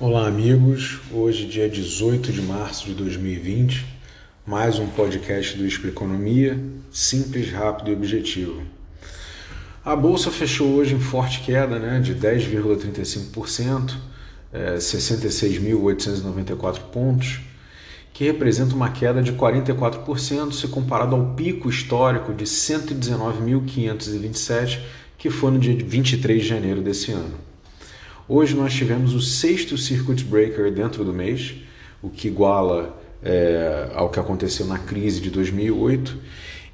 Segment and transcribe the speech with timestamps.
[0.00, 1.00] Olá, amigos.
[1.12, 3.84] Hoje, dia 18 de março de 2020,
[4.46, 6.56] mais um podcast do Expliconomia,
[6.88, 8.62] simples, rápido e objetivo.
[9.84, 13.96] A bolsa fechou hoje em forte queda né, de 10,35%,
[14.52, 17.40] é, 66.894 pontos,
[18.12, 24.78] que representa uma queda de 44% se comparado ao pico histórico de 119.527,
[25.18, 27.47] que foi no dia 23 de janeiro desse ano.
[28.30, 31.54] Hoje nós tivemos o sexto circuit breaker dentro do mês,
[32.02, 36.14] o que iguala é, ao que aconteceu na crise de 2008,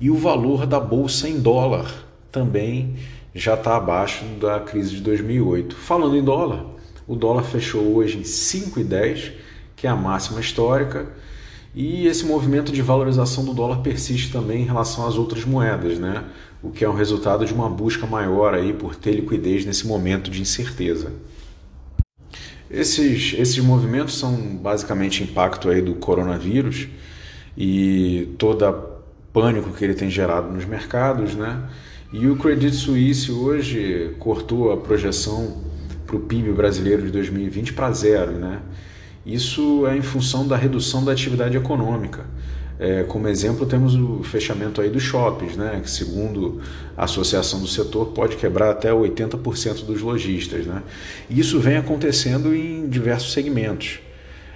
[0.00, 2.94] e o valor da bolsa em dólar também
[3.34, 5.76] já está abaixo da crise de 2008.
[5.76, 6.64] Falando em dólar,
[7.06, 9.32] o dólar fechou hoje em 5,10,
[9.76, 11.06] que é a máxima histórica,
[11.74, 16.24] e esse movimento de valorização do dólar persiste também em relação às outras moedas, né?
[16.62, 20.30] o que é um resultado de uma busca maior aí por ter liquidez nesse momento
[20.30, 21.12] de incerteza.
[22.72, 26.88] Esses, esses movimentos são basicamente impacto aí do coronavírus
[27.54, 28.72] e toda
[29.30, 31.62] pânico que ele tem gerado nos mercados, né?
[32.12, 35.62] E o Credit Suisse hoje cortou a projeção
[36.06, 38.60] para o PIB brasileiro de 2020 para zero, né?
[39.24, 42.24] Isso é em função da redução da atividade econômica.
[42.82, 46.60] É, como exemplo, temos o fechamento aí dos shoppings, né, que segundo
[46.96, 50.66] a associação do setor pode quebrar até 80% dos lojistas.
[50.66, 50.82] Né?
[51.30, 54.00] E isso vem acontecendo em diversos segmentos.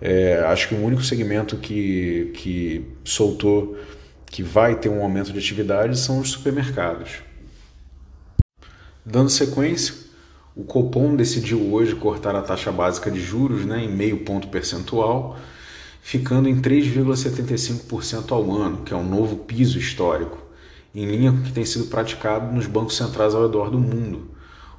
[0.00, 3.78] É, acho que o único segmento que, que soltou
[4.26, 7.20] que vai ter um aumento de atividade são os supermercados.
[9.06, 9.94] Dando sequência,
[10.56, 15.38] o Copom decidiu hoje cortar a taxa básica de juros né, em meio ponto percentual
[16.02, 20.38] ficando em 3,75% ao ano, que é um novo piso histórico,
[20.94, 24.30] em linha com o que tem sido praticado nos bancos centrais ao redor do mundo.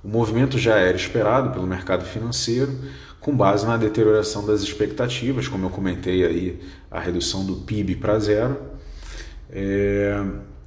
[0.03, 2.73] O movimento já era esperado pelo mercado financeiro,
[3.19, 6.59] com base na deterioração das expectativas, como eu comentei aí,
[6.89, 8.57] a redução do PIB para zero.
[9.51, 10.23] É,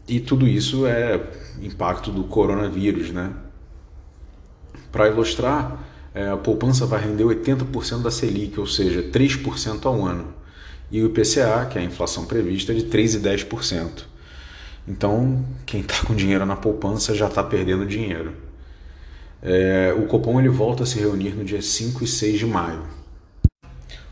[0.07, 1.21] e tudo isso é
[1.63, 3.33] impacto do coronavírus, né?
[4.91, 5.83] Para ilustrar,
[6.15, 10.42] é, a poupança vai render 80% da Selic, ou seja, 3% ao ano
[10.93, 14.05] e o IPCA, que é a inflação prevista, é de 3,10%.
[14.87, 18.35] Então, quem está com dinheiro na poupança já está perdendo dinheiro.
[19.43, 22.83] É, o Copom ele volta a se reunir no dia 5 e 6 de maio.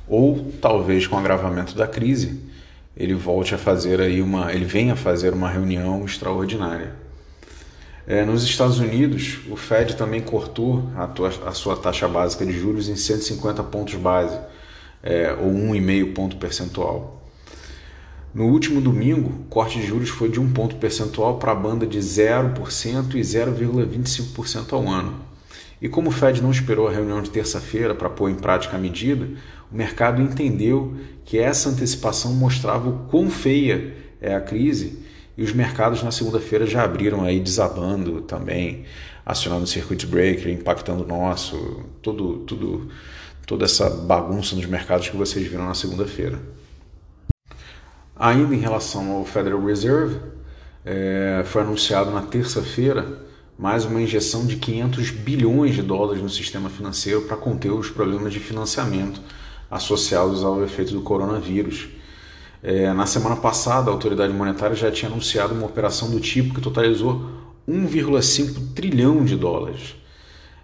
[0.08, 2.40] Ou talvez com o agravamento da crise,
[2.96, 6.94] ele volte a fazer aí uma, ele venha fazer uma reunião extraordinária.
[8.06, 12.52] É, nos Estados Unidos, o Fed também cortou a, tua, a sua taxa básica de
[12.58, 14.36] juros em 150 pontos base,
[15.02, 17.22] é, ou 1,5 ponto percentual.
[18.32, 21.86] No último domingo, o corte de juros foi de 1 ponto percentual para a banda
[21.86, 25.30] de 0% e 0,25% ao ano.
[25.82, 28.80] E como o Fed não esperou a reunião de terça-feira para pôr em prática a
[28.80, 29.28] medida,
[29.72, 30.94] o mercado entendeu
[31.24, 35.02] que essa antecipação mostrava o quão feia é a crise
[35.36, 38.84] e os mercados na segunda-feira já abriram aí desabando também,
[39.24, 42.88] acionando o circuit breaker, impactando o nosso, tudo, tudo
[43.50, 46.40] toda essa bagunça nos mercados que vocês viram na segunda-feira.
[48.14, 50.20] Ainda em relação ao Federal Reserve,
[50.84, 53.24] é, foi anunciado na terça-feira
[53.58, 58.32] mais uma injeção de 500 bilhões de dólares no sistema financeiro para conter os problemas
[58.32, 59.20] de financiamento
[59.68, 61.88] associados ao efeito do coronavírus.
[62.62, 66.60] É, na semana passada, a autoridade monetária já tinha anunciado uma operação do tipo que
[66.60, 67.28] totalizou
[67.68, 69.96] 1,5 trilhão de dólares.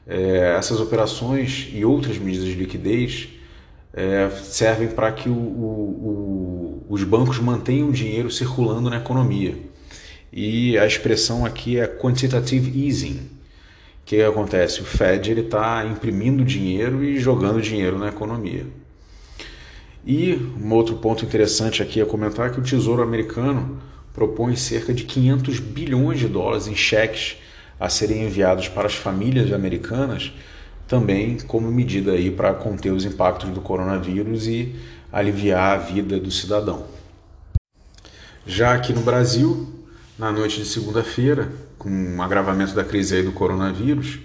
[0.07, 3.29] É, essas operações e outras medidas de liquidez
[3.93, 9.57] é, servem para que o, o, o, os bancos mantenham o dinheiro circulando na economia.
[10.33, 13.17] E a expressão aqui é quantitative easing.
[13.17, 14.83] O que acontece?
[14.83, 18.67] O Fed está imprimindo dinheiro e jogando dinheiro na economia.
[20.07, 23.81] E um outro ponto interessante aqui a comentar é que o Tesouro Americano
[24.15, 27.39] propõe cerca de 500 bilhões de dólares em cheques
[27.79, 30.33] a serem enviados para as famílias americanas,
[30.89, 34.75] também como medida aí para conter os impactos do coronavírus e
[35.13, 36.87] aliviar a vida do cidadão.
[38.47, 39.69] Já aqui no Brasil,
[40.19, 44.21] na noite de segunda-feira, com o agravamento da crise aí do coronavírus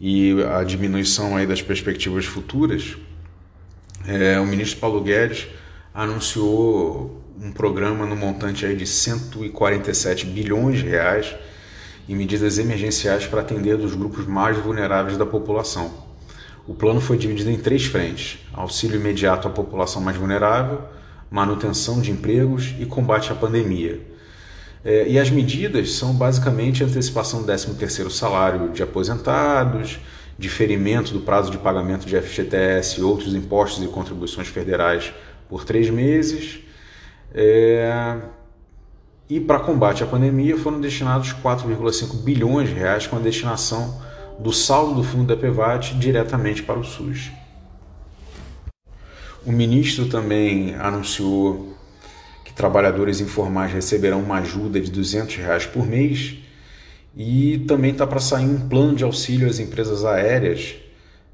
[0.00, 2.96] e a diminuição aí das perspectivas futuras,
[4.06, 5.48] é, o ministro Paulo Guedes
[5.94, 11.34] anunciou um programa no montante aí de 147 bilhões de reais
[12.08, 16.06] e medidas emergenciais para atender os grupos mais vulneráveis da população.
[16.66, 20.82] O plano foi dividido em três frentes: auxílio imediato à população mais vulnerável,
[21.30, 24.00] manutenção de empregos e combate à pandemia.
[24.84, 29.98] É, e as medidas são basicamente a antecipação do 13º salário de aposentados,
[30.38, 35.12] diferimento do prazo de pagamento de FGTS e outros impostos e contribuições federais
[35.48, 36.60] por três meses.
[37.34, 38.16] É...
[39.28, 44.00] E para combate à pandemia foram destinados 4,5 bilhões de reais com a destinação
[44.38, 47.32] do saldo do fundo da PVAT diretamente para o SUS.
[49.44, 51.74] O ministro também anunciou
[52.44, 56.36] que trabalhadores informais receberão uma ajuda de 200 reais por mês
[57.16, 60.76] e também está para sair um plano de auxílio às empresas aéreas,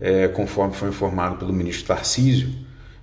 [0.00, 2.50] é, conforme foi informado pelo ministro Tarcísio,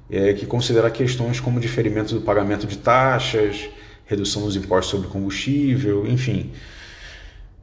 [0.09, 3.69] é, que considera questões como diferimento do pagamento de taxas,
[4.09, 6.51] redução dos impostos sobre combustível, enfim.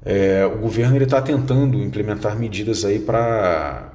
[0.04, 3.92] É, o governo está tentando implementar medidas aí para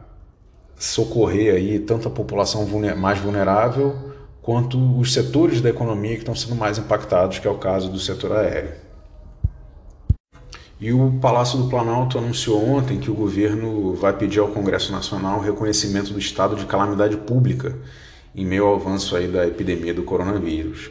[0.77, 2.67] socorrer aí tanto a população
[2.97, 3.95] mais vulnerável
[4.41, 7.99] quanto os setores da economia que estão sendo mais impactados, que é o caso do
[7.99, 8.73] setor aéreo.
[10.77, 15.39] E o Palácio do Planalto anunciou ontem que o governo vai pedir ao Congresso Nacional
[15.39, 17.77] reconhecimento do estado de calamidade pública
[18.35, 20.89] em meio ao avanço aí da epidemia do coronavírus.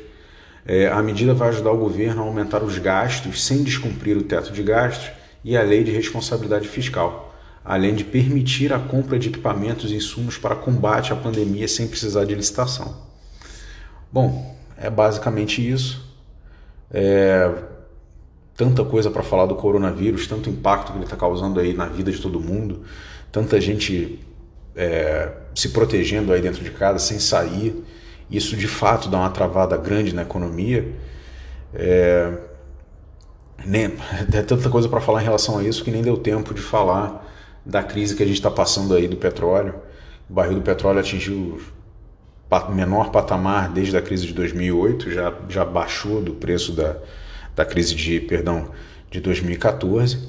[0.65, 4.53] É, a medida vai ajudar o governo a aumentar os gastos sem descumprir o teto
[4.53, 5.11] de gastos
[5.43, 7.35] e a lei de responsabilidade fiscal,
[7.65, 12.25] além de permitir a compra de equipamentos e insumos para combate à pandemia sem precisar
[12.25, 12.95] de licitação.
[14.13, 16.09] Bom, é basicamente isso.
[16.91, 17.51] É,
[18.57, 22.11] tanta coisa para falar do coronavírus, tanto impacto que ele está causando aí na vida
[22.13, 22.83] de todo mundo,
[23.33, 24.21] tanta gente
[24.77, 27.85] é, se protegendo aí dentro de casa sem sair.
[28.31, 30.95] Isso de fato dá uma travada grande na economia.
[31.75, 32.33] É,
[33.65, 33.85] nem,
[34.33, 37.27] é tanta coisa para falar em relação a isso que nem deu tempo de falar
[37.65, 39.75] da crise que a gente está passando aí do petróleo.
[40.29, 41.61] O barril do petróleo atingiu
[42.51, 46.97] o menor patamar desde a crise de 2008, já, já baixou do preço da,
[47.55, 48.71] da crise de, perdão,
[49.11, 50.29] de 2014.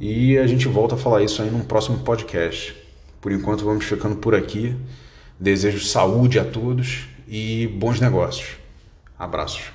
[0.00, 2.76] E a gente volta a falar isso aí num próximo podcast.
[3.20, 4.76] Por enquanto vamos ficando por aqui.
[5.40, 8.56] Desejo saúde a todos e bons negócios.
[9.16, 9.72] Abraços.